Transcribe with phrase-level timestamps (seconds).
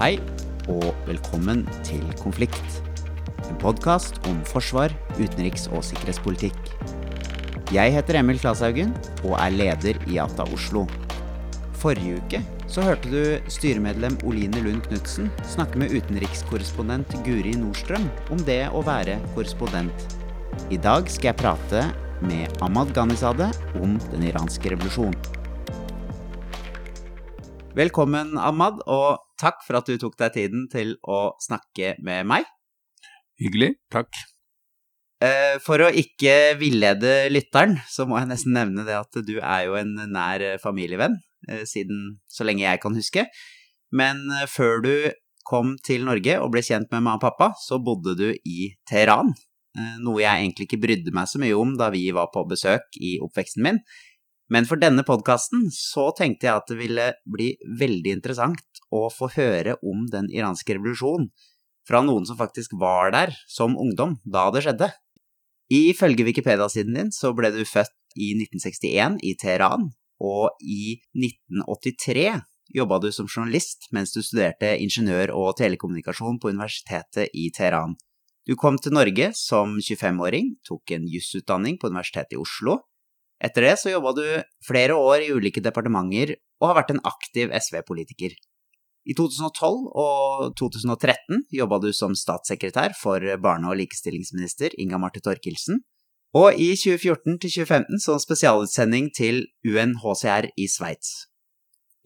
[0.00, 0.14] Hei,
[0.72, 2.78] og velkommen til Konflikt.
[3.50, 6.56] En podkast om forsvar, utenriks- og sikkerhetspolitikk.
[7.68, 10.86] Jeg heter Emil Klashaugen og er leder i ATA Oslo.
[11.82, 18.40] Forrige uke så hørte du styremedlem Oline Lund Knutsen snakke med utenrikskorrespondent Guri Nordstrøm om
[18.48, 20.16] det å være korrespondent.
[20.72, 21.84] I dag skal jeg prate
[22.24, 23.52] med Ahmad Ghanizadeh
[23.84, 25.36] om den iranske revolusjonen.
[27.76, 32.48] Velkommen, Ahmad, og takk for at du tok deg tiden til å snakke med meg.
[33.40, 33.74] Hyggelig.
[33.92, 34.12] Takk.
[35.20, 39.66] Eh, for å ikke villede lytteren, så må jeg nesten nevne det at du er
[39.66, 43.26] jo en nær familievenn, eh, siden så lenge jeg kan huske.
[43.92, 44.94] Men eh, før du
[45.44, 49.34] kom til Norge og ble kjent med mamma og pappa, så bodde du i Teheran.
[50.02, 53.12] Noe jeg egentlig ikke brydde meg så mye om da vi var på besøk i
[53.22, 53.76] oppveksten min.
[54.50, 59.30] Men for denne podkasten så tenkte jeg at det ville bli veldig interessant å få
[59.36, 61.30] høre om den iranske revolusjonen
[61.86, 64.90] fra noen som faktisk var der som ungdom da det skjedde.
[65.70, 72.26] Ifølge Wikipedia-siden din så ble du født i 1961 i Teheran, og i 1983
[72.74, 77.94] jobba du som journalist mens du studerte ingeniør- og telekommunikasjon på universitetet i Teheran.
[78.46, 82.80] Du kom til Norge som 25-åring, tok en jusutdanning på Universitetet i Oslo.
[83.40, 84.24] Etter det så jobba du
[84.66, 88.34] flere år i ulike departementer og har vært en aktiv SV-politiker.
[89.08, 95.80] I 2012 og 2013 jobba du som statssekretær for barne- og likestillingsminister Inga Marte Thorkildsen,
[96.36, 101.26] og i 2014 til 2015 som spesialutsending til UNHCR i Sveits.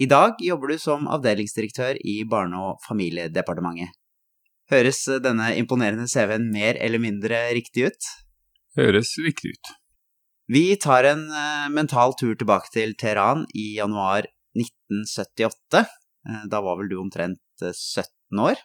[0.00, 3.92] I dag jobber du som avdelingsdirektør i Barne- og familiedepartementet.
[4.70, 8.12] Høres denne imponerende CV-en mer eller mindre riktig ut?
[8.78, 9.74] Høres riktig ut.
[10.50, 11.26] Vi tar en
[11.72, 15.86] mental tur tilbake til Teheran i januar 1978
[16.50, 18.60] da var vel du omtrent 17 år.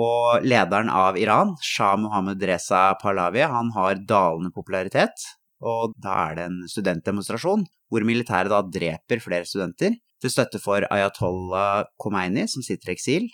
[0.00, 5.24] Og lederen av Iran, Shah Mohammed Reza Pahlavi, han har dalende popularitet.
[5.60, 10.84] Og da er det en studentdemonstrasjon hvor militæret da dreper flere studenter til støtte for
[10.92, 13.26] Ayatollah Khomeini, som sitter i eksil.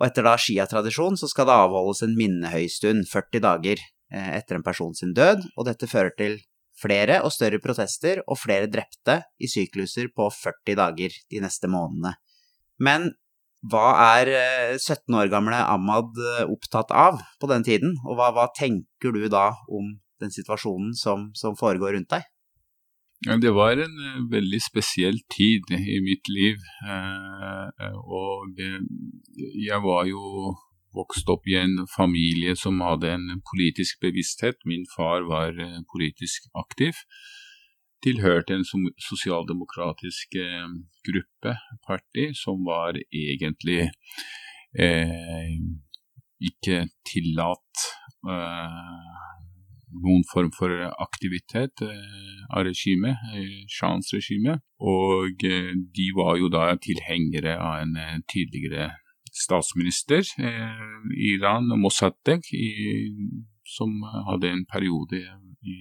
[0.00, 3.82] Og etter da shia-tradisjon så skal det avholdes en minnehøystund 40 dager
[4.14, 6.38] etter en person sin død, og dette fører til
[6.80, 12.16] flere og større protester og flere drepte i sykluser på 40 dager de neste månedene.
[12.82, 13.12] Men
[13.70, 13.86] hva
[14.18, 14.30] er
[14.76, 19.54] 17 år gamle Ahmad opptatt av på den tiden, og hva, hva tenker du da
[19.72, 22.26] om den situasjonen som, som foregår rundt deg?
[23.24, 26.60] Ja, det var en uh, veldig spesiell tid i mitt liv,
[28.04, 30.52] og jeg var jo
[30.94, 34.60] vokst opp i en familie som hadde en politisk bevissthet.
[34.64, 35.58] Min far var
[35.92, 37.00] politisk aktiv
[38.04, 38.66] tilhørte en
[39.08, 40.68] sosialdemokratisk eh,
[41.06, 41.56] gruppe,
[41.86, 43.88] parti, som var egentlig
[44.78, 45.54] eh,
[46.50, 47.86] ikke tillatt
[48.28, 49.14] eh,
[50.04, 50.72] noen form for
[51.06, 54.58] aktivitet eh, av regimet, eh, Shahens regime.
[54.84, 58.92] Og eh, de var jo da tilhengere av en tidligere
[59.34, 62.46] statsminister i Iran, Mossadegh,
[63.76, 63.96] som
[64.30, 65.18] hadde en periode
[65.64, 65.78] i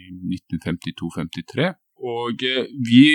[0.58, 1.74] 1952-53.
[2.04, 2.44] Og
[2.88, 3.06] vi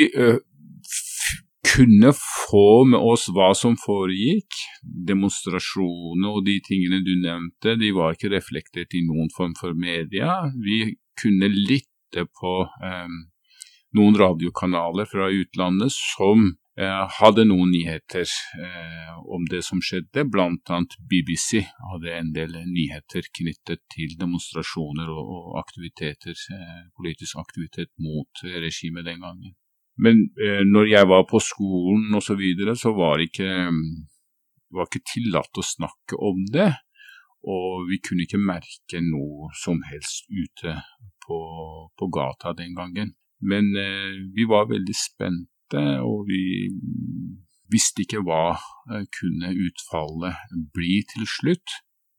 [1.69, 4.61] kunne få med oss hva som foregikk.
[5.09, 10.41] Demonstrasjoner og de tingene du nevnte, de var ikke reflektert i noen form for media.
[10.63, 13.19] Vi kunne lytte på eh,
[13.99, 18.23] noen radiokanaler fra utlandet som hadde noen nyheter
[18.63, 20.23] uh, om det som skjedde.
[20.39, 28.47] Annet BBC hadde en del nyheter knyttet til demonstrasjoner og, aktiviteter, uh, politisk aktivitet mot
[28.63, 29.57] regimet den gangen.
[29.99, 33.51] Men eh, når jeg var på skolen osv., så, videre, så var det ikke,
[34.75, 36.71] var ikke tillatt å snakke om det.
[37.49, 40.75] Og vi kunne ikke merke noe som helst ute
[41.25, 41.39] på,
[41.99, 43.15] på gata den gangen.
[43.43, 44.97] Men eh, vi var veldig
[45.69, 46.69] spente, og vi
[47.71, 50.35] visste ikke hva eh, kunne utfallet
[50.75, 51.69] bli til slutt.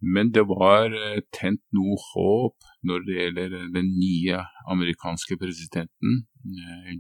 [0.02, 0.94] Men det var
[1.36, 2.56] tent noe håp
[2.88, 4.38] når det gjelder den nye
[4.72, 6.22] amerikanske presidenten,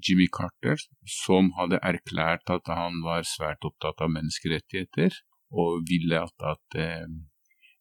[0.03, 0.75] Jimmy Carter,
[1.07, 5.15] som hadde erklært at han var svært opptatt av menneskerettigheter,
[5.55, 7.07] og ville at, at eh,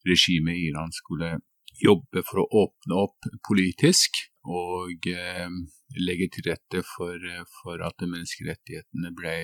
[0.07, 1.41] regimet i Iran skulle
[1.83, 5.49] jobbe for å åpne opp politisk og eh,
[6.01, 7.25] legge til rette for,
[7.61, 9.35] for, at menneskerettighetene ble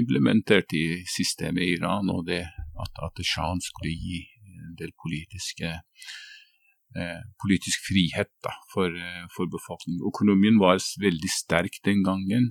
[0.00, 4.24] implementert i systemet i Iran, og det at, at Shahen skulle gi
[4.70, 5.70] en del politiske
[6.96, 10.04] eh, politisk frihet da, for, eh, for, befolkningen.
[10.10, 12.50] Økonomien var veldig sterk den gangen.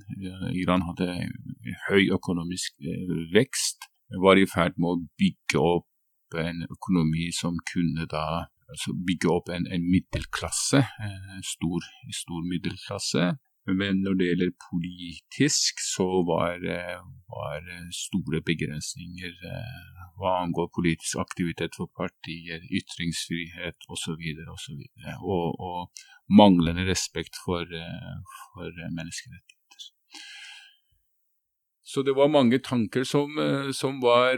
[0.53, 1.09] Iran hadde
[1.89, 3.89] høy økonomisk eh, vekst.
[4.21, 9.51] var i ferd med å bygge opp en økonomi som kunne da altså bygge opp
[9.53, 11.85] en, en middelklasse, en stor,
[12.21, 13.31] stor middelklasse,
[13.79, 16.63] men når det gjelder politisk, så var,
[17.29, 24.17] var store begrensninger eh, hva angår politisk aktivitet for partier, ytringsfrihet osv.
[24.23, 24.57] videre Og,
[25.35, 28.17] og, og manglende respekt for, eh,
[28.53, 29.89] for menneskerettigheter.
[31.89, 34.37] Så det var mange tanker som, eh, som, var,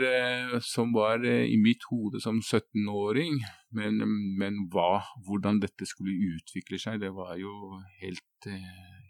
[0.63, 3.42] som var, i mitt hode som 17-åring.
[3.75, 4.00] Men,
[4.39, 8.50] men hva, hvordan dette skulle utvikle seg, det var jo helt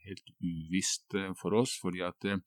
[0.05, 1.77] helt uvisst eh, for oss.
[1.81, 2.41] fordi at eh,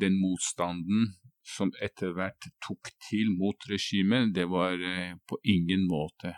[0.00, 6.34] den motstanden som etter hvert tok til mot regimet, det var eh, på ingen måte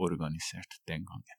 [0.00, 1.38] organisert den gangen.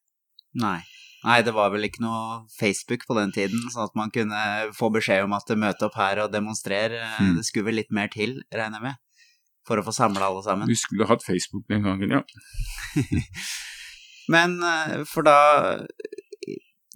[0.61, 0.81] Nei.
[1.21, 4.89] Nei, det var vel ikke noe Facebook på den tiden, sånn at man kunne få
[4.93, 7.03] beskjed om at møte opp her og demonstrere.
[7.21, 7.35] Mm.
[7.37, 9.27] Det skulle vel litt mer til, regner jeg med,
[9.69, 10.71] for å få samla alle sammen?
[10.71, 12.23] Vi skulle hatt Facebook den gangen, ja.
[14.33, 14.57] Men
[15.09, 15.37] for da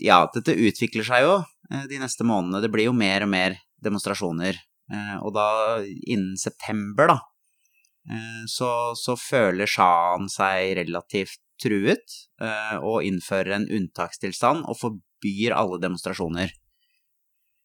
[0.01, 1.36] ja, dette utvikler seg jo
[1.71, 2.63] eh, de neste månedene.
[2.63, 4.60] Det blir jo mer og mer demonstrasjoner.
[4.92, 5.48] Eh, og da,
[5.86, 7.19] innen september, da,
[8.12, 8.69] eh, så,
[9.00, 12.19] så føler sjahen seg relativt truet
[12.81, 16.54] og innfører en unntakstilstand og forbyr alle demonstrasjoner.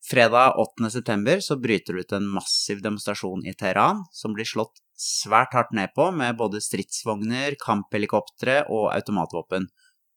[0.01, 0.89] Fredag 8.
[0.91, 5.75] september så bryter det ut en massiv demonstrasjon i Teheran, som blir slått svært hardt
[5.77, 9.69] ned på med både stridsvogner, kamphelikoptre og automatvåpen,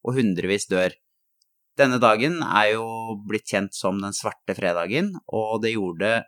[0.04, 0.96] og hundrevis dør.
[1.76, 2.86] Denne dagen er jo
[3.28, 6.22] blitt kjent som den svarte fredagen, og det gjorde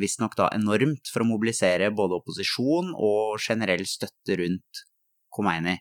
[0.00, 4.86] visstnok da enormt for å mobilisere både opposisjon og generell støtte rundt
[5.34, 5.76] Khomeini.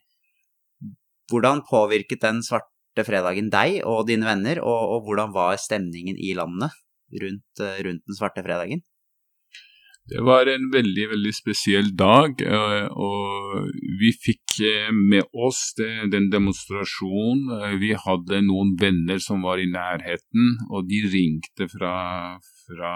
[1.32, 6.34] Hvordan påvirket den svarte fredagen deg og dine venner, og, og hvordan var stemningen i
[6.38, 6.74] landet
[7.22, 8.84] rundt, rundt den svarte fredagen?
[10.04, 13.70] Det var en veldig, veldig spesiell dag, eh, og
[14.02, 17.46] vi fikk eh, med oss den demonstrasjonen.
[17.56, 21.96] Eh, vi hadde noen venner som var i nærheten, og de ringte fra,
[22.68, 22.92] fra,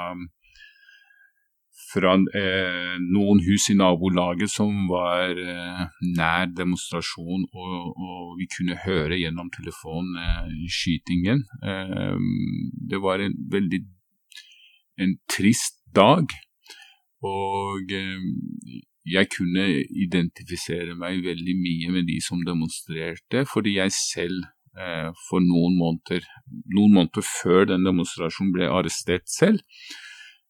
[1.87, 5.83] fra eh, noen hus i nabolaget som var eh,
[6.17, 11.45] nær demonstrasjon, og, og, vi kunne høre gjennom telefonen eh, skytingen.
[12.91, 13.81] det var en veldig
[14.97, 16.25] en trist dag.
[17.25, 18.21] Og eh,
[19.07, 19.65] jeg kunne
[20.05, 24.43] identifisere meg veldig mye med de som demonstrerte, fordi jeg selv
[24.77, 26.27] eh, for noen måneder,
[26.75, 29.63] noen måneder før den demonstrasjonen ble arrestert selv.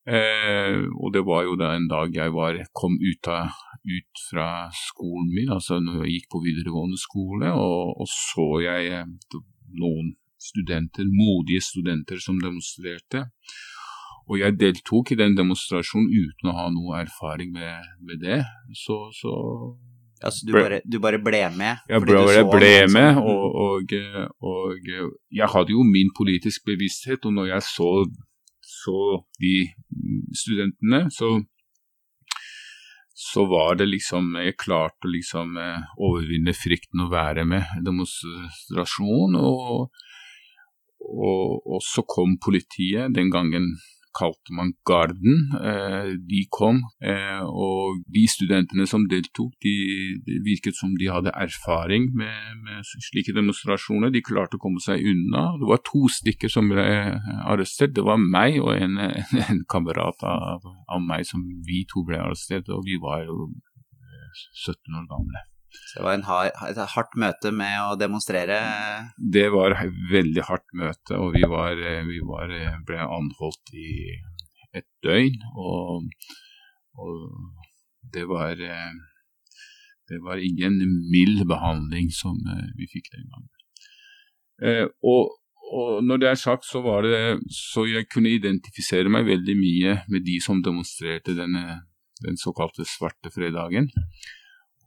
[0.07, 3.51] Eh, og det var jo da en dag jeg var, kom ut, av,
[3.83, 8.93] ut, fra skolen min, altså når jeg gikk på videregående skole, og, og så jeg
[9.01, 9.41] eh,
[9.81, 13.25] noen studenter, modige studenter som demonstrerte.
[14.27, 18.41] Og jeg deltok i den demonstrasjonen uten å ha noe erfaring med, med det.
[18.75, 19.35] Så, så
[20.17, 21.83] Altså du bare, du bare, ble med?
[21.85, 23.91] Jeg ble ble med, og, og,
[24.41, 24.87] og,
[25.29, 27.89] jeg hadde jo min politisk bevissthet, og når jeg så,
[28.87, 28.99] så
[29.41, 29.53] de
[30.35, 31.33] studentene, så,
[33.11, 39.35] så var det liksom Jeg klarte å liksom eh, overvinne frykten å være med demonstrasjon,
[39.35, 39.91] og,
[41.03, 43.73] og, og så kom politiet den gangen
[44.15, 45.49] kalte man Garden.
[45.57, 49.73] Eh, de kom, eh, og de studentene som deltok, de,
[50.25, 54.13] det virket som de hadde erfaring med, med, slike demonstrasjoner.
[54.13, 55.49] De klarte å komme seg unna.
[55.59, 56.87] Det var to stykker som ble
[57.47, 57.95] arrestert.
[57.97, 62.69] Det var meg og en, en, kamerat av, av, meg som vi to ble arrestert,
[62.73, 63.51] og vi var jo
[64.53, 65.47] 17 eh, år gamle.
[65.95, 68.57] Det var hard, et hardt møte med å demonstrere?
[69.17, 71.75] Det var et veldig hardt møte, og vi, var,
[72.07, 72.53] vi var,
[72.87, 73.91] ble anholdt i
[74.77, 75.37] et døgn.
[75.57, 76.07] Og,
[76.97, 77.13] og
[78.13, 78.55] det var
[80.07, 80.79] det var ingen
[81.11, 82.37] mild behandling som
[82.77, 83.53] vi fikk den gangen.
[84.63, 85.35] Eh, og,
[85.67, 87.19] og, når det er sagt, så var det
[87.53, 91.81] så jeg kunne identifisere meg veldig mye med de som demonstrerte denne,
[92.23, 93.91] den såkalte svarte fredagen.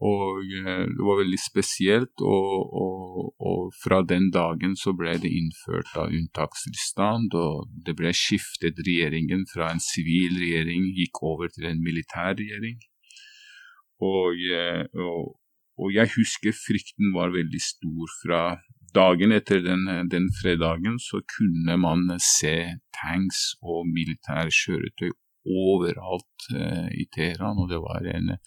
[0.00, 5.28] Og eh, det var veldig spesielt, og, og, og, fra den dagen så ble det
[5.28, 11.68] innført da unntakstilstand, og det ble skiftet regjeringen fra en sivil regjering, gikk over til
[11.68, 12.80] en militær regjering.
[14.00, 15.36] Og, eh, og,
[15.76, 18.42] og jeg husker frykten var veldig stor fra
[18.96, 22.56] dagen etter den, den fredagen, så kunne man se
[22.96, 25.12] tanks og militære kjøretøy
[25.44, 28.38] overalt eh, i Teheran, og det var en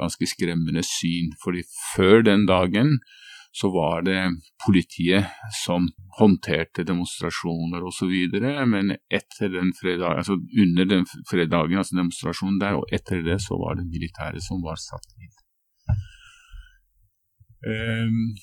[0.00, 1.32] ganske skremmende syn.
[1.42, 1.62] fordi
[1.94, 2.98] før den dagen
[3.56, 4.20] så var det
[4.66, 5.30] politiet
[5.64, 5.86] som
[6.18, 8.12] håndterte demonstrasjoner osv.
[8.68, 13.56] Men etter den fredag, altså under den fredagen, altså demonstrasjonen der, og etter det så
[13.62, 15.32] var det militæret som var satt inn.
[17.66, 18.36] Um,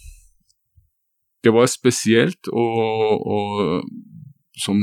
[1.44, 3.86] det var spesielt, og, og
[4.66, 4.80] som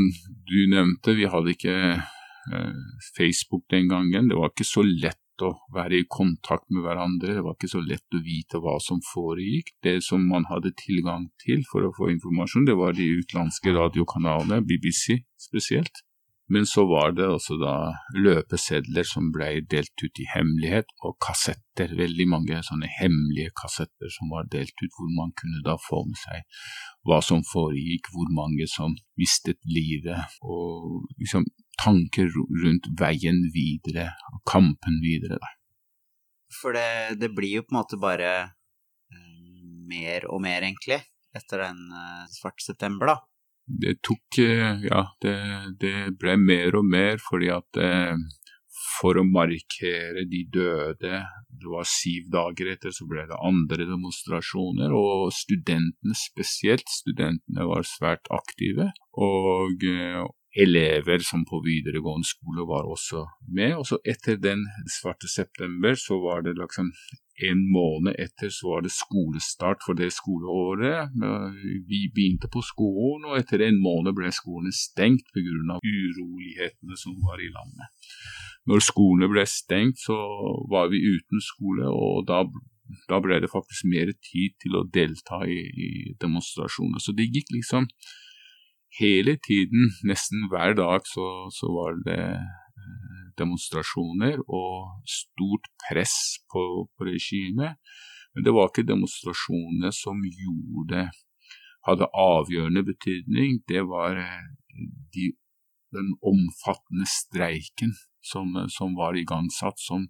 [0.51, 1.77] du nevnte, vi hadde ikke
[2.55, 2.79] uh,
[3.19, 4.31] Facebook den gangen.
[4.31, 7.83] Det var ikke så lett å være i kontakt med hverandre, det var ikke så
[7.85, 9.75] lett å vite hva som foregikk.
[9.85, 14.63] Det som man hadde tilgang til for å få informasjon, det var de utenlandske radiokanalene,
[14.67, 16.05] BBC spesielt.
[16.51, 17.75] Men så var det også da
[18.19, 24.33] løpesedler som ble delt ut i hemmelighet, og kassetter, veldig mange sånne hemmelige kassetter som
[24.35, 26.43] var delt ut, hvor man kunne da få med seg
[27.07, 31.47] hva som foregikk, hvor mange som mistet livet, og liksom
[31.81, 35.55] tanker rundt veien videre, og kampen videre, da.
[36.61, 40.99] For det, det blir jo på en måte bare uh, mer og mer, egentlig,
[41.37, 43.19] etter den uh, svarte september, da
[43.71, 45.37] det tok eh, Ja, det,
[45.81, 48.15] det, ble mer og mer fordi at eh,
[49.01, 51.21] for å markere de døde
[51.61, 57.85] Det var syv dager etter, så ble det andre demonstrasjoner, og studentene spesielt, studentene var
[57.85, 58.89] svært aktive.
[59.21, 60.23] Og eh,
[60.57, 63.77] elever som på videregående skole var også med.
[63.79, 64.65] Og så etter den
[64.99, 66.91] svarte september, så var det liksom
[67.41, 71.15] en måned etter så var det skolestart for det skoleåret.
[71.89, 75.79] Vi begynte på skolen, og etter en måned ble skolen stengt pga.
[75.81, 77.89] urolighetene som var i landet.
[78.69, 80.19] Når skolene ble stengt, så
[80.69, 82.45] var vi uten skole, og da,
[83.09, 85.91] da ble det faktisk mer tid til å delta i, i
[86.21, 87.01] demonstrasjoner.
[87.01, 87.89] Så det gikk liksom
[88.99, 92.25] hele tiden, nesten hver dag, så, så var det
[93.39, 96.17] demonstrasjoner og stort press
[96.53, 97.79] på, på regimet.
[98.35, 101.09] Men det var ikke demonstrasjonene som gjorde
[101.89, 103.63] hadde avgjørende betydning.
[103.69, 104.51] Det var eh,
[105.15, 105.33] de,
[105.97, 107.95] den omfattende streiken
[108.33, 110.07] som, som var igangsatt, som,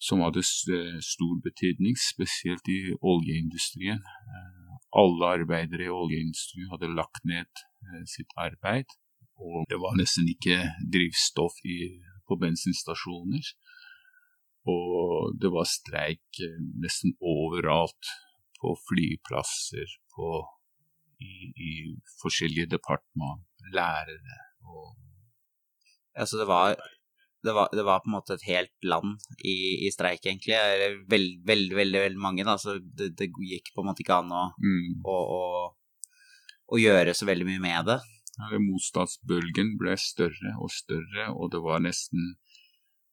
[0.00, 2.80] som, hadde stor betydning, spesielt i
[3.12, 4.00] oljeindustrien.
[4.00, 7.73] Eh, alle arbeidere i oljeindustrien hadde lagt ned eh,
[8.10, 8.90] sitt arbeid,
[9.40, 10.60] og det var nesten ikke
[10.94, 11.78] drivstoff i
[12.28, 13.52] på bensinstasjoner.
[14.70, 18.12] Og det var streik eh, nesten overalt.
[18.64, 20.28] På flyplasser, på,
[21.20, 21.72] i, i
[22.22, 23.42] forskjellige departement,
[23.76, 24.94] lærere og
[26.16, 26.78] Altså det var,
[27.44, 30.54] det var, det var på en måte et helt land i, i streik, egentlig.
[31.10, 32.54] Veldig, veldig, veldig, veldig mange, da.
[32.56, 35.02] Så det, det, gikk på en måte ikke an å, mm.
[35.10, 35.42] å, å,
[36.72, 37.98] å gjøre så veldig mye med det.
[38.64, 42.34] Motstandsbølgen ble større og større, og det var nesten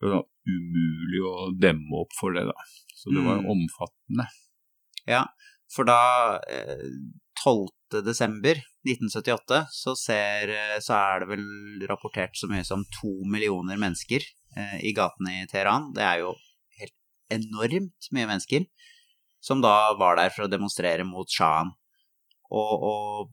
[0.01, 2.69] det var umulig å demme opp for det, da.
[2.97, 3.49] Så det var mm.
[3.53, 4.25] omfattende.
[5.05, 5.25] Ja,
[5.69, 6.01] for da
[6.49, 6.87] eh,
[7.43, 8.01] 12.
[8.05, 11.45] desember 1978 så, ser, eh, så er det vel
[11.89, 14.25] rapportert så mye som to millioner mennesker
[14.57, 15.91] eh, i gatene i Teheran.
[15.95, 16.33] Det er jo
[16.81, 16.97] helt
[17.37, 18.65] enormt mye mennesker
[19.41, 21.73] som da var der for å demonstrere mot sjahen.
[22.51, 23.29] Og, og,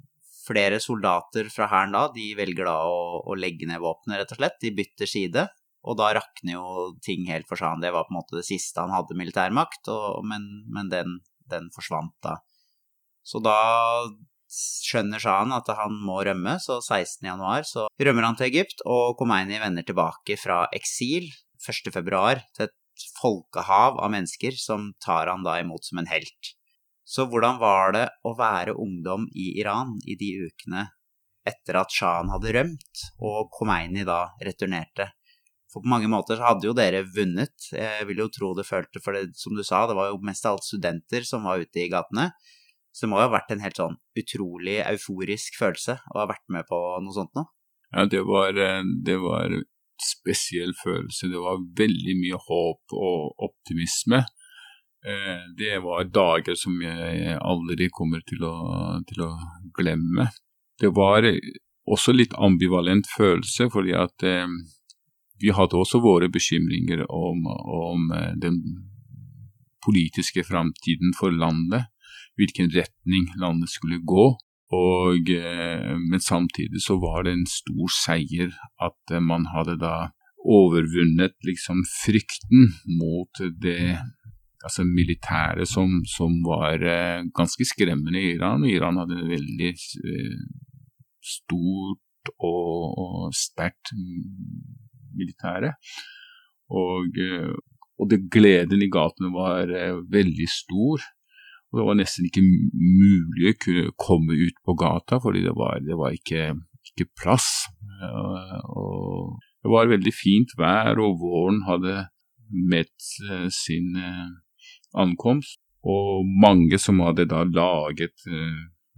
[0.48, 4.40] flere soldater fra hæren da, de velger da å, å, legge ned våpenet, rett og
[4.40, 4.58] slett.
[4.62, 5.44] De bytter side,
[5.88, 7.82] og da rakner jo ting helt for seg.
[7.84, 11.70] Det var på en måte det siste han hadde militærmakt, og, men, men den, den,
[11.74, 12.38] forsvant da.
[13.26, 13.58] Så da
[14.48, 19.60] skjønner sjahen at han må rømme, så 16.1 så rømmer han til Egypt, og Khomeini
[19.60, 21.28] vender tilbake fra eksil
[21.60, 22.00] 1.2
[22.56, 22.76] til et
[23.20, 26.54] folkehav av mennesker som tar han da imot som en helt.
[27.08, 30.90] Så hvordan var det å være ungdom i Iran i de ukene
[31.48, 35.08] etter at sjahen hadde rømt og Khomeini da returnerte?
[35.72, 39.00] For på mange måter så hadde jo dere vunnet, jeg vil jo tro det følte,
[39.04, 41.82] for det, som du sa, det var jo mest av alt studenter som var ute
[41.82, 42.30] i gatene.
[42.92, 46.46] Så det må jo ha vært en helt sånn utrolig euforisk følelse å ha vært
[46.52, 47.44] med på noe sånt nå?
[47.92, 49.52] Ja, det var, eh, det var
[50.02, 51.28] spesiell følelse.
[51.32, 54.24] Det var veldig mye håp og optimisme.
[55.06, 58.56] Eh, det var dager som jeg aldri kommer til å,
[59.06, 59.30] til å
[59.78, 60.30] glemme.
[60.78, 61.26] Det var
[61.88, 64.48] også litt ambivalent følelse, fordi at eh,
[65.38, 68.58] vi hadde også våre bekymringer om, om eh, den
[69.86, 71.88] politiske framtiden for landet,
[72.38, 74.28] hvilken retning landet skulle gå.
[74.74, 78.52] Og, eh, men samtidig så var det en stor seier
[78.82, 80.10] at man hadde da
[80.48, 83.98] overvunnet liksom frykten mot det
[84.64, 88.66] altså militære som, som var eh, ganske skremmende i Iran.
[88.66, 90.38] Iran hadde en veldig eh,
[91.22, 93.94] stort og, og sterkt
[95.18, 95.74] militære.
[96.74, 97.54] Og, eh,
[97.98, 101.06] og det gleden i gatene var eh, veldig stor.
[101.68, 105.82] Og det var nesten ikke mulig å kunne komme ut på gata, fordi det var,
[105.84, 106.54] det var ikke,
[106.94, 107.68] ikke, plass.
[108.72, 112.06] Og det var veldig fint vær, og våren hadde
[112.48, 112.88] med
[113.52, 113.92] sin
[114.94, 115.60] ankomst.
[115.88, 118.26] Og mange som hadde da laget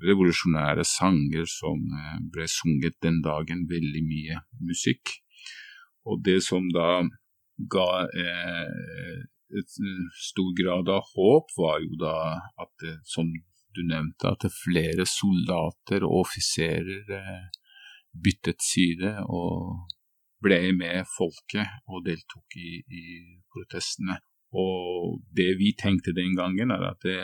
[0.00, 1.82] revolusjonære sanger som
[2.32, 5.12] ble sunget den dagen, veldig mye musikk.
[6.08, 7.02] Og det som da
[7.70, 9.20] ga eh,
[9.60, 9.78] et
[10.24, 12.16] stor grad av håp, var jo da
[12.62, 13.28] at, det, som
[13.74, 17.48] du nevnte, at flere soldater og offiserer eh,
[18.10, 19.86] byttet side og
[20.42, 23.04] ble med folket og deltok i, i
[23.52, 24.16] protestene.
[24.50, 27.18] Og det vi tenkte den gangen, er at det,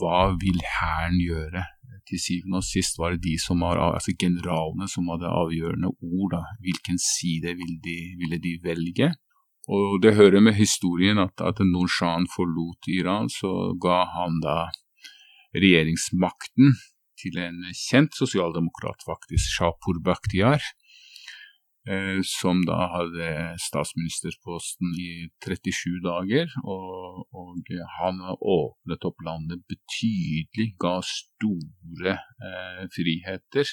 [0.00, 1.64] hva vil hæren gjøre?
[2.08, 6.30] Til syvende og sist var det de som var, altså generalene som hadde avgjørende ord.
[6.32, 6.42] Da.
[6.64, 9.10] Hvilken side ville de, ville de velge?
[9.68, 11.88] Og det hører med historien at, at når
[12.32, 14.70] forlot Iran, så ga han da
[15.52, 16.72] regjeringsmakten
[17.20, 20.87] til en kjent sosialdemokrat, faktisk, Shapur Bakhtiar, eh,
[22.26, 23.28] som da hadde
[23.62, 26.50] statsministerposten i 37 dager.
[26.64, 33.72] Og, og han åpnet opp landet betydelig, ga store eh, friheter.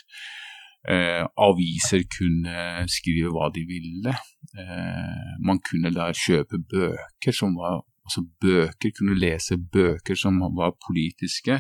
[0.86, 4.14] Eh, aviser kunne skrive hva de ville.
[4.54, 10.76] Eh, man kunne der kjøpe bøker som var Altså bøker, kunne lese bøker som var
[10.88, 11.56] politiske.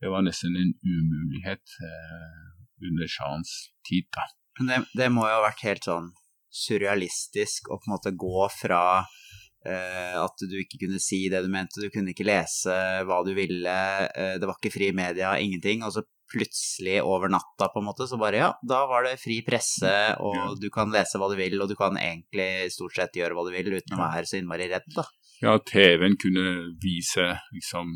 [0.00, 2.42] Det var nesten en umulighet eh,
[2.84, 3.52] under Shahens
[3.88, 4.26] tid, da.
[4.58, 6.10] Det, det, må jo ha vært helt sånn
[6.48, 11.50] surrealistisk å på en måte gå fra eh, at du ikke kunne si det du
[11.52, 15.84] mente, du kunne ikke lese hva du ville, eh, det var ikke fri media, ingenting,
[15.86, 19.38] og så plutselig over natta, på en måte, så bare ja, da var det fri
[19.46, 23.36] presse, og du kan lese hva du vil, og du kan egentlig stort sett gjøre
[23.36, 25.06] hva du vil uten å være så innmari redd, da.
[25.38, 27.94] Ja, TV-en kunne vise liksom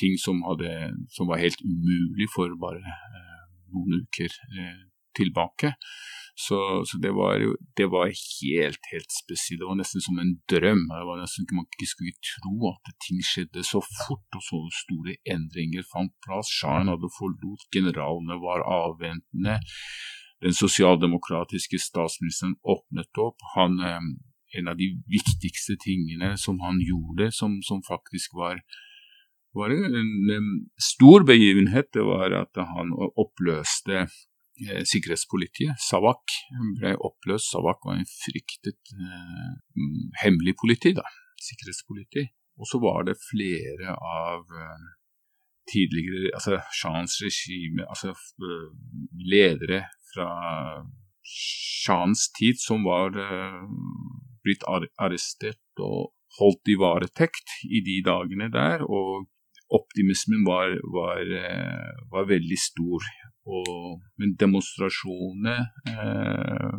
[0.00, 0.70] ting som, hadde,
[1.16, 3.40] som var helt umulig for bare eh,
[3.74, 4.78] noen uker eh,
[5.16, 5.74] tilbake.
[6.40, 6.56] Så,
[6.88, 7.42] så det, var
[7.76, 9.60] det var helt, helt spesielt.
[9.60, 10.86] Det var nesten som en drøm.
[10.88, 15.18] Det var nesten Man ikke skulle tro at ting skjedde så fort, og så store
[15.34, 16.48] endringer fant plass.
[16.60, 19.58] Shahen hadde forlot, generalene var avventende.
[20.40, 23.36] Den sosialdemokratiske statsministeren åpnet opp.
[23.56, 24.00] Han, eh,
[24.58, 28.62] en av de viktigste tingene som han gjorde, som, som faktisk var
[29.52, 29.94] var en,
[30.30, 34.04] en stor begivenhet, det var at han oppløste
[34.88, 36.36] sikkerhetspolitiet, SAVAK,
[36.78, 37.50] ble oppløst.
[37.54, 39.52] SAVAK var en fryktet eh,
[40.22, 41.06] hemmelig politi, da,
[41.40, 42.26] sikkerhetspoliti.
[42.60, 44.88] Og så var det flere av eh,
[45.70, 48.68] tidligere altså Shahens regime, altså eh,
[49.32, 50.30] ledere fra
[51.24, 53.60] Shahens tid som var eh,
[54.44, 58.84] blitt arrestert og holdt i varetekt i de dagene der.
[58.86, 59.26] Og
[59.70, 63.06] optimismen var, var, eh, var veldig stor.
[63.50, 64.00] Og,
[64.40, 65.56] demonstrasjonene
[65.90, 66.74] eh,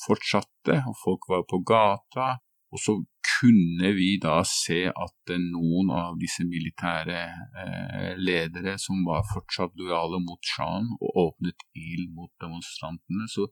[0.00, 2.28] fortsatte, og folk var på gata.
[2.70, 2.94] Og så
[3.26, 7.22] kunne vi da se at noen av disse militære
[7.62, 13.26] eh, ledere som var fortsatt lojale mot sjahen, og åpnet ild mot demonstrantene.
[13.30, 13.48] Så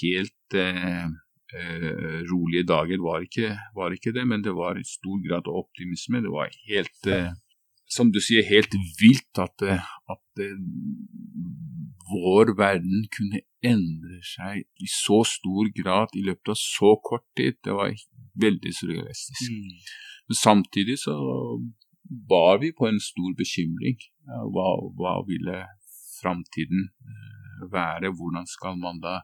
[0.00, 1.04] helt eh,
[1.52, 6.24] eh, rolige dager var ikke, var ikke, det, men det var i stor grad optimisme.
[6.24, 7.32] Det var helt, eh,
[7.90, 10.56] som du sier, helt vilt at, eh, at eh,
[12.10, 17.58] vår verden kunne endre seg i så stor grad i løpet av så kort tid.
[17.64, 17.92] Det var
[18.40, 19.50] veldig surrealistisk.
[19.50, 19.74] Mm.
[20.30, 21.16] Men samtidig så
[22.30, 23.98] var vi på en stor bekymring.
[24.54, 25.58] Hva, hva ville
[26.20, 28.14] framtiden eh, være?
[28.18, 29.20] Hvordan skal man da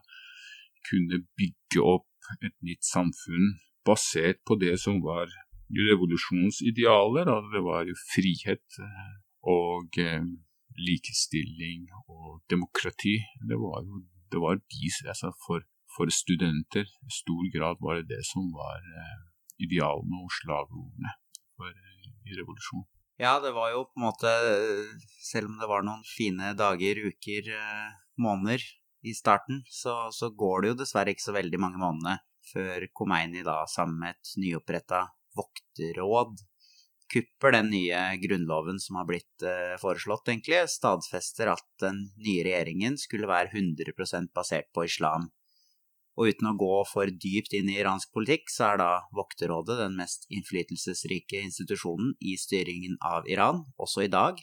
[0.87, 2.07] kunne bygge opp
[2.43, 3.55] et nytt samfunn
[3.87, 5.31] basert på det som var
[5.75, 7.15] revolusjonens Og
[7.53, 10.23] Det var jo frihet eh, og eh,
[10.77, 13.19] likestilling og demokrati.
[13.49, 15.63] Det var jo det var de, altså for,
[15.95, 19.19] for, studenter i stor grad var det det som var eh,
[19.63, 21.13] idealene og slagordene
[21.55, 21.71] for,
[22.27, 22.89] i revolusjonen.
[23.17, 24.29] Ja, det var jo på en måte
[25.25, 27.47] Selv om det var noen fine dager, uker,
[28.21, 28.61] måneder
[29.01, 32.19] i starten, så, så, går det jo dessverre ikke så veldig mange månedene
[32.51, 35.05] før Khomeini da sammen med et nyoppretta
[35.37, 36.37] vokterråd
[37.13, 42.97] kupper den nye grunnloven som har blitt uh, foreslått, egentlig, stadfester at den nye regjeringen
[42.99, 45.29] skulle være 100% basert på islam.
[46.17, 49.97] Og uten å gå for dypt inn i iransk politikk, så er da Vokterrådet den
[49.99, 54.41] mest innflytelsesrike institusjonen i styringen av Iran, også i dag,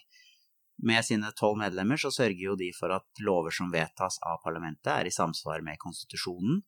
[0.83, 4.91] med sine tolv medlemmer så sørger jo de for at lover som vedtas av parlamentet,
[4.91, 6.63] er i samsvar med konstitusjonen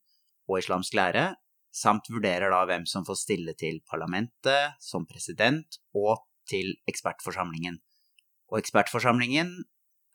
[0.46, 1.32] og islamsk lære,
[1.76, 7.80] samt vurderer da hvem som får stille til parlamentet som president, og til ekspertforsamlingen.
[8.52, 9.50] Og ekspertforsamlingen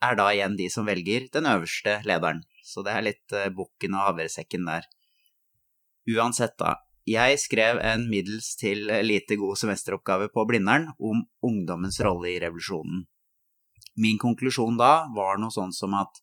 [0.02, 2.42] er da igjen de som velger den øverste lederen.
[2.64, 4.88] Så det er litt uh, bukken og havresekken der.
[6.10, 6.80] Uansett, da.
[7.06, 13.02] Jeg skrev en middels til lite god semesteroppgave på Blindern om ungdommens rolle i revolusjonen.
[13.98, 16.22] Min konklusjon da var noe sånn som at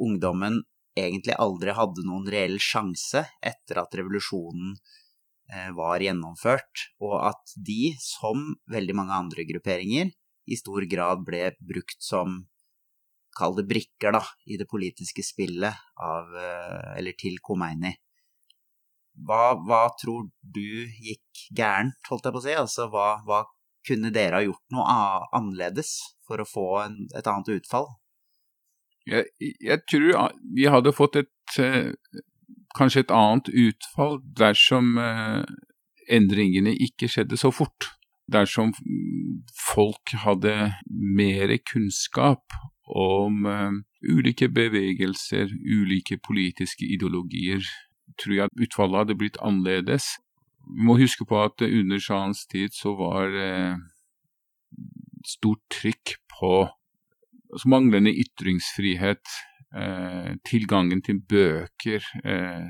[0.00, 0.62] ungdommen
[0.98, 4.74] egentlig aldri hadde noen reell sjanse etter at revolusjonen
[5.52, 10.12] eh, var gjennomført, og at de, som veldig mange andre grupperinger,
[10.44, 12.42] i stor grad ble brukt som
[13.34, 17.94] kall det brikker, da, i det politiske spillet av, eh, eller til Khomeini.
[19.26, 22.54] Hva, hva, tror du gikk gærent, holdt jeg på å si?
[22.58, 23.44] Altså, hva, hva
[23.86, 24.94] kunne dere ha gjort noe
[25.36, 27.92] annerledes for å få en, et annet utfall?
[29.06, 29.24] Jeg,
[29.60, 31.92] jeg, tror vi hadde fått et eh,
[32.76, 35.44] kanskje et annet utfall dersom eh,
[36.10, 37.90] endringene ikke skjedde så fort.
[38.32, 38.72] Dersom
[39.60, 42.56] folk hadde mer kunnskap
[42.88, 43.72] om uh,
[44.04, 47.64] ulike bevegelser, ulike politiske ideologier,
[48.20, 50.14] tror jeg utfallet hadde blitt annerledes.
[50.64, 53.76] Vi må huske på at under shahens tid så var uh,
[55.28, 56.54] stort trykk på
[57.54, 59.34] altså manglende ytringsfrihet,
[59.74, 62.66] eh, tilgangen til bøker, eh,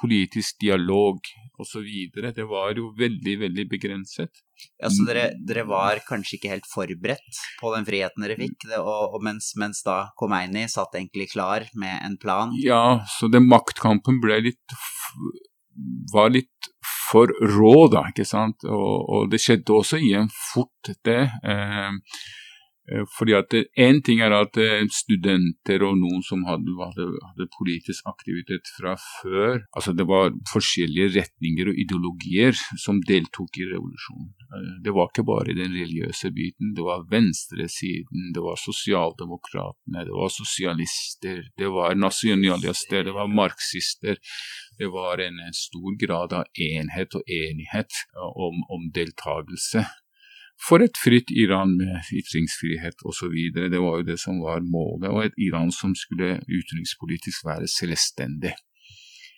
[0.00, 1.18] politisk dialog
[1.58, 1.88] osv.
[2.12, 4.42] Det var jo veldig, veldig begrenset.
[4.80, 8.78] Ja, Så dere, dere, var kanskje ikke helt forberedt på den friheten dere fikk, det,
[8.78, 12.52] og, og mens, mens, da Khomeini satt egentlig klar med en plan?
[12.60, 14.78] Ja, så den maktkampen ble litt
[16.12, 16.70] var litt
[17.10, 18.64] for rå, da, ikke sant.
[18.64, 21.20] Og, og det skjedde også igjen fort, det.
[21.44, 21.90] Eh, Eh,
[23.18, 28.06] fordi at Én ting er at eh, studenter og noen som hadde, hadde, hadde, politisk
[28.06, 34.30] aktivitet fra før altså Det var forskjellige retninger og ideologier som deltok i revolusjonen.
[34.46, 36.74] Eh, det var ikke bare den religiøse biten.
[36.76, 44.20] Det var venstresiden, det var sosialdemokratene, det var sosialister, det var nasjonalister, det var marxister.
[44.78, 49.86] Det var en stor grad av enhet og enighet om, om deltakelse
[50.56, 53.34] for et fritt Iran med ytringsfrihet osv.
[53.54, 58.54] Det var jo det som var målet, og et Iran som skulle utenrikspolitisk være selvstendig.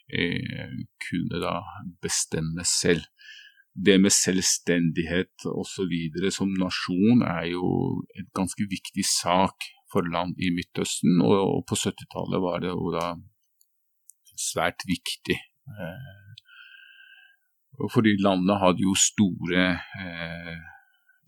[0.09, 1.59] Eh, kunne da
[2.03, 3.03] bestemme selv.
[3.87, 5.93] Det med selvstendighet osv.
[6.33, 7.67] som nasjon er jo
[8.19, 12.95] et ganske viktig sak for land i Midtøsten, og, og på 70-tallet var det jo
[12.95, 13.13] da
[14.39, 15.39] svært viktig.
[15.83, 16.19] Eh,
[17.93, 20.59] fordi landene hadde jo store eh,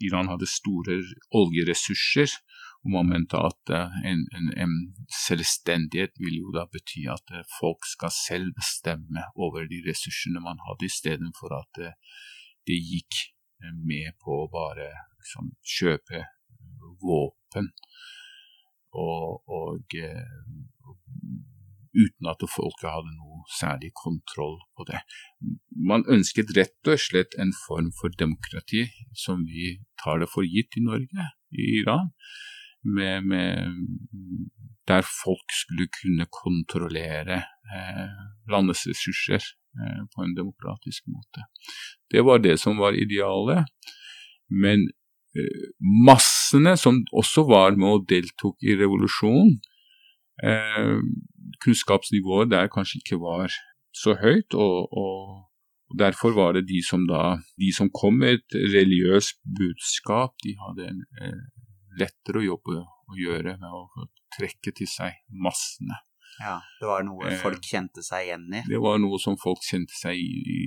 [0.07, 0.99] Iran hadde store
[1.37, 2.33] oljeressurser,
[2.85, 4.77] og man mente at eh, en, en, en,
[5.27, 10.63] selvstendighet vil jo da bety at eh, folk skal selv bestemme over de ressursene man
[10.69, 12.17] hadde, istedenfor at eh,
[12.69, 13.21] det gikk
[13.85, 14.89] med på å bare
[15.21, 16.25] liksom, kjøpe
[17.05, 17.69] våpen.
[18.97, 19.97] Og, og,
[20.89, 20.97] og
[21.97, 25.01] uten at folket hadde noe særlig kontroll på det.
[25.91, 30.79] Man ønsket rett og slett en form for demokrati som vi tar det for gitt
[30.79, 32.13] i Norge, i Iran,
[32.83, 33.75] med, med,
[34.89, 37.43] der folk skulle kunne kontrollere
[37.75, 41.45] eh, landets ressurser eh, på en demokratisk måte.
[42.11, 43.69] Det var det som var idealet.
[44.51, 44.89] Men
[45.37, 45.67] eh,
[46.07, 49.59] massene som også var med og deltok i revolusjonen,
[50.43, 50.97] eh,
[51.65, 53.53] kunnskapsnivået der kanskje ikke var
[53.95, 54.55] så høyt.
[54.55, 55.47] og, og,
[55.99, 60.85] Derfor var det de som da, de som kom med et religiøst budskap, de hadde
[60.87, 61.41] en eh,
[61.99, 62.59] lettere å
[63.11, 65.99] å gjøre med å trekke til seg massene.
[66.41, 68.63] Ja, Det var noe eh, folk kjente seg igjen i?
[68.71, 70.61] Det var noe som folk kjente seg i,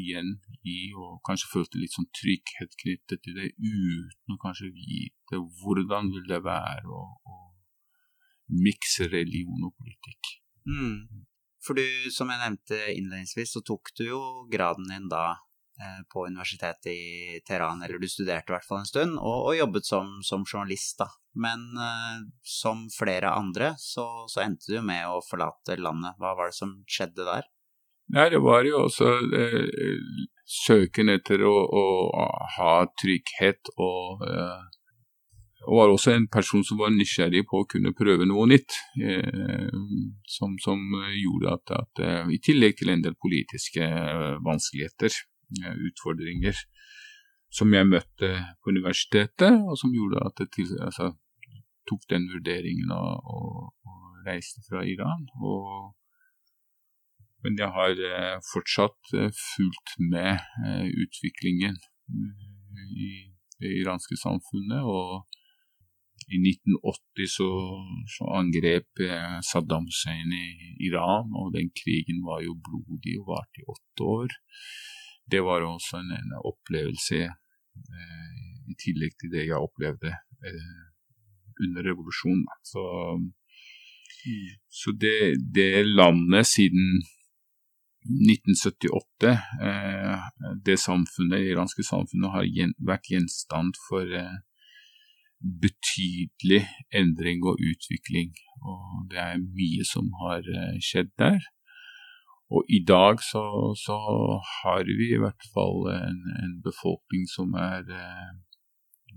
[0.00, 5.42] igjen i, og kanskje følte litt sånn trygghet knyttet til det, uten å kanskje vite
[5.60, 6.86] hvordan vil det være.
[6.86, 7.45] og, og
[8.52, 10.36] mikse religion og politikk.
[10.66, 11.26] Mm.
[11.66, 14.20] For du, som jeg nevnte innledningsvis, så tok du jo
[14.52, 15.32] graden din da
[15.80, 19.58] eh, på universitetet i Teheran, eller du studerte i hvert fall en stund, og, og
[19.58, 21.08] jobbet som, som, journalist, da.
[21.34, 26.14] Men eh, som flere andre, så, så, endte du med å forlate landet.
[26.22, 27.50] Hva var det som skjedde der?
[28.14, 31.84] Nei, det var jo også eh, søken etter å, å,
[32.56, 34.75] ha trygghet og eh,
[35.66, 38.76] og var også en person som var nysgjerrig på å kunne prøve noe nytt.
[39.02, 39.72] Eh,
[40.30, 45.18] som, som, gjorde at, at, eh, i tillegg til en del politiske eh, vanskeligheter,
[45.58, 46.62] eh, utfordringer,
[47.50, 48.30] som jeg møtte
[48.62, 51.10] på universitetet, og som gjorde at jeg til, altså,
[51.90, 55.26] tok den vurderingen og, og, og reiste fra Iran.
[55.42, 55.94] Og,
[57.42, 60.42] men jeg har fortsatt fulgt med
[61.02, 61.78] utviklingen
[63.06, 63.10] i
[63.62, 64.82] det iranske samfunnet.
[64.82, 65.26] og
[66.26, 67.48] i 1980 så,
[68.10, 69.02] så angrep
[69.46, 70.48] Saddam Hussein i
[70.88, 74.34] Iran, og den krigen var jo blodig og varte i åtte år.
[75.30, 80.86] Det var også en, en opplevelse eh, i tillegg til det jeg opplevde eh,
[81.64, 82.46] under revolusjonen.
[82.64, 82.84] Så,
[83.18, 84.48] mm.
[84.80, 85.18] så det,
[85.54, 87.02] det, landet siden
[88.06, 89.32] 1978,
[89.66, 90.26] eh,
[90.66, 94.38] det samfunnet, det iranske samfunnet, har gjen, vært gjenstand for eh,
[95.96, 98.34] betydelig endring og utvikling.
[98.62, 101.40] Og det er mye som har eh, skjedd der.
[102.50, 103.96] Og i dag så, så
[104.62, 108.34] har vi i hvert fall en, en befolkning som er eh,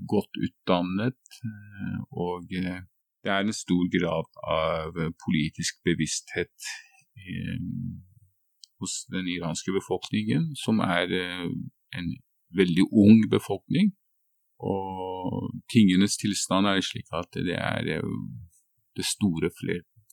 [0.08, 6.70] godt utdannet, eh, og det er en stor grad av politisk bevissthet
[8.80, 12.08] hos den iranske befolkningen, som er en
[12.56, 13.92] veldig ung befolkning.
[14.60, 18.04] Og tingenes tilstand er slik at det er
[18.98, 19.52] det store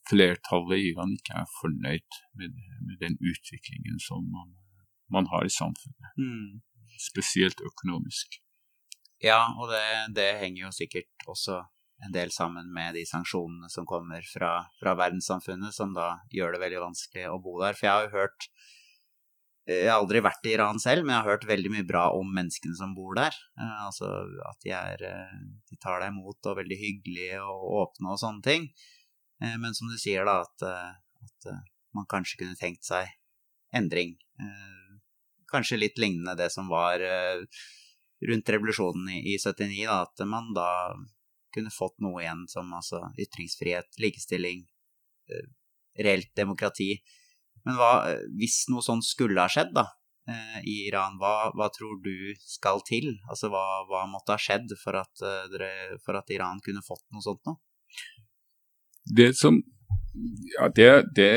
[0.07, 2.55] flertallet i Iran ikke er fornøyd med,
[2.87, 4.55] med den utviklingen som man,
[5.11, 6.13] man har i samfunnet.
[6.21, 6.63] Mm.
[7.11, 8.39] Spesielt økonomisk.
[9.23, 9.83] Ja, og det,
[10.17, 11.63] det, henger jo sikkert også
[12.05, 16.63] en del sammen med de sanksjonene som kommer fra, fra verdenssamfunnet, som da gjør det
[16.67, 17.77] veldig vanskelig å bo der.
[17.77, 18.49] For jeg har jo hørt
[19.67, 22.29] jeg har aldri vært i Iran selv, men jeg har hørt veldig mye bra om
[22.35, 23.35] menneskene som bor der.
[23.59, 24.11] Eh, altså
[24.47, 28.21] at de, er, eh, de tar deg imot og er veldig hyggelige og åpne og
[28.23, 28.69] sånne ting.
[29.43, 30.95] Eh, men som du sier, da, at,
[31.27, 31.51] at
[31.99, 33.11] man kanskje kunne tenkt seg
[33.75, 34.15] endring.
[35.51, 37.03] Kanskje litt lignende det som var
[38.31, 40.71] rundt revolusjonen i, 79, da, at man da
[41.57, 44.63] kunne fått noe igjen som altså ytringsfrihet, likestilling,
[45.99, 47.01] reelt demokrati.
[47.67, 47.93] Men hva,
[48.39, 49.89] hvis noe sånt skulle ha skjedd da,
[50.31, 52.15] eh, i Iran, hva, hva, tror du
[52.47, 53.17] skal til?
[53.31, 55.71] Altså hva, hva måtte ha skjedd for at, eh, dere,
[56.05, 57.59] for at, Iran kunne fått noe sånt nå?
[59.17, 59.63] Det som
[60.57, 61.33] Ja, det, det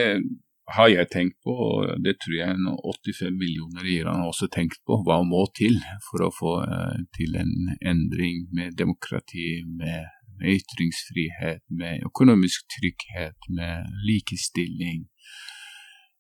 [0.71, 4.79] har jeg tenkt på, og det tror jeg 85 millioner i Iran har også tenkt
[4.87, 5.01] på.
[5.03, 10.07] Hva må til for å få uh, til en endring med demokrati, med,
[10.39, 15.03] med ytringsfrihet, med økonomisk trygghet, med likestilling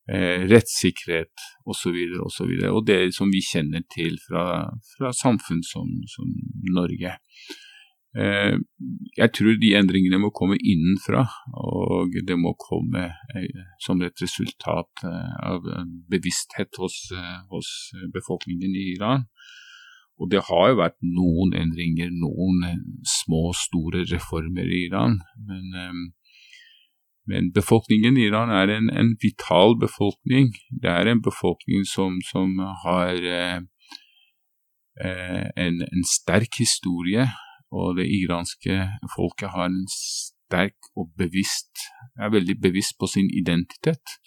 [0.09, 1.95] eh, rettssikkerhet osv.
[2.19, 6.29] Og, Og, og det som vi kjenner til fra, fra samfunn som, som
[6.73, 7.17] Norge.
[8.17, 8.55] Eh,
[9.17, 11.27] jeg tror de endringene må komme innenfra,
[11.61, 13.05] og det må komme
[13.37, 15.67] eh, som et resultat eh, av
[16.09, 17.69] bevissthet hos, eh, hos,
[18.13, 19.27] befolkningen i Iran.
[20.19, 22.81] Og det har jo vært noen endringer, noen eh,
[23.21, 25.21] små, store reformer i Iran.
[25.45, 26.09] men
[27.29, 30.53] men befolkningen i Iran er en, en vital befolkning.
[30.81, 33.59] Det er en befolkning som, som har eh,
[35.05, 37.27] eh, en, en, sterk historie,
[37.71, 38.81] og det iranske
[39.15, 41.85] folket har en sterk og bevisst
[42.19, 44.17] er veldig bevisst på sin identitet.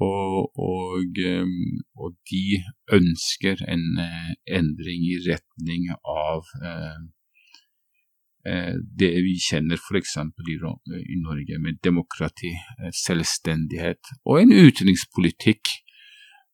[0.00, 1.46] Og, og, eh,
[2.00, 2.44] og de
[2.98, 7.00] ønsker en eh, endring i retning av eh,
[8.42, 10.16] det vi kjenner f.eks.
[10.16, 15.72] I, i Norge, med demokrati, eh, selvstendighet og en utenrikspolitikk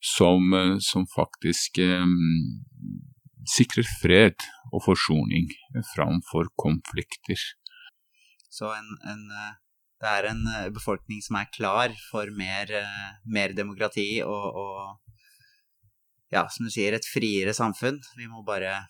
[0.02, 2.16] som, eh, som faktisk um,
[3.46, 5.52] sikrer fred og forsoning
[5.94, 7.38] framfor konflikter.
[8.50, 9.22] Så en, en,
[10.02, 10.42] det er en
[10.74, 12.72] befolkning som er klar for mer,
[13.30, 15.06] mer demokrati og, og
[16.34, 18.00] ja, som du sier, et friere samfunn.
[18.18, 18.80] Vi må bare,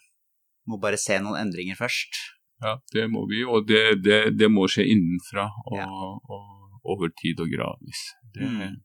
[0.64, 2.35] må bare se noen endringer først.
[2.64, 5.88] Ja, det må vi, og det, det, det må skje innenfra og, ja.
[5.88, 6.46] og,
[6.88, 8.02] over tid og gradvis.
[8.32, 8.78] Det, mm.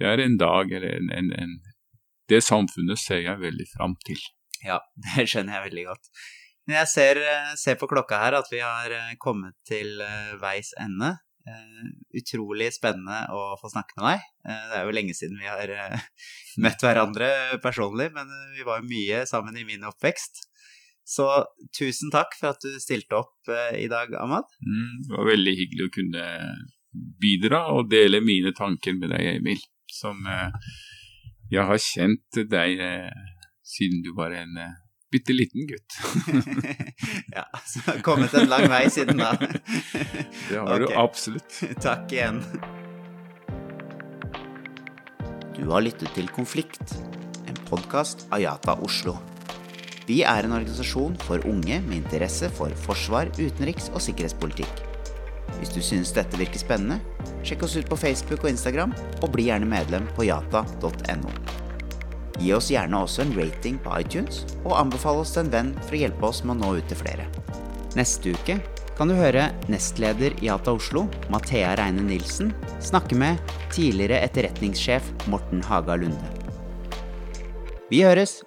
[0.00, 1.58] det er en dag eller en, en, en,
[2.28, 4.20] Det samfunnet ser jeg veldig fram til.
[4.64, 6.10] Ja, det skjønner jeg veldig godt.
[6.66, 7.20] Men jeg ser,
[7.60, 11.14] ser, på klokka her at vi har eh, kommet til eh, veis ende.
[11.46, 14.22] Uh, utrolig spennende å få snakke med deg.
[14.42, 16.08] Uh, det er jo lenge siden vi har uh,
[16.64, 17.28] møtt hverandre
[17.62, 20.42] personlig, men vi var jo mye sammen i min oppvekst.
[21.06, 21.26] Så
[21.76, 24.48] tusen takk for at du stilte opp eh, i dag, Ahmad.
[24.58, 26.24] Mm, det var veldig hyggelig å kunne
[27.22, 29.62] bidra og dele mine tanker med deg, Emil.
[29.92, 30.50] Som eh,
[31.52, 33.22] jeg har kjent deg eh,
[33.66, 34.74] siden du var en eh,
[35.14, 35.98] bitte liten gutt.
[37.36, 39.30] ja, så har kommet en lang vei siden da.
[40.48, 40.88] det har okay.
[40.88, 41.60] du absolutt.
[41.86, 42.42] Takk igjen.
[45.56, 46.98] Du har lyttet til Konflikt,
[47.46, 49.16] en podkast av Yata Oslo.
[50.06, 54.84] Vi er en organisasjon for unge med interesse for forsvar, utenriks og sikkerhetspolitikk.
[55.58, 57.00] Hvis du synes dette virker spennende,
[57.46, 61.34] sjekk oss ut på Facebook og Instagram, og bli gjerne medlem på jata.no.
[62.36, 65.96] Gi oss gjerne også en rating på iTunes, og anbefale oss til en venn for
[65.96, 67.26] å hjelpe oss med å nå ut til flere.
[67.98, 68.60] Neste uke
[68.96, 72.52] kan du høre nestleder i Yata Oslo, Mathea Reine Nilsen,
[72.84, 73.40] snakke med
[73.74, 76.34] tidligere etterretningssjef Morten Haga Lunde.
[77.90, 78.40] Vi høres!